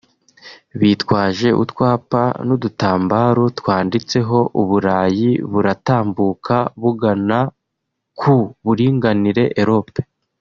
[0.79, 7.39] Bitwaje utwapa n’udutambaro twaniditseho "Uburayi buratambuka bugana
[8.19, 9.97] ku buringanire Europe"